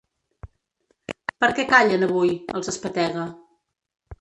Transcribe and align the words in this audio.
Per 1.45 1.49
què 1.59 1.65
callen 1.73 2.07
avui?, 2.09 2.33
els 2.61 2.73
espetega. 2.73 3.29